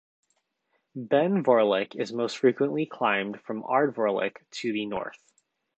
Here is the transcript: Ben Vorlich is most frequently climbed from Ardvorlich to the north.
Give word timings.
Ben 0.95 1.43
Vorlich 1.43 1.95
is 1.95 2.11
most 2.11 2.39
frequently 2.39 2.87
climbed 2.87 3.39
from 3.41 3.61
Ardvorlich 3.61 4.37
to 4.49 4.73
the 4.73 4.87
north. 4.87 5.21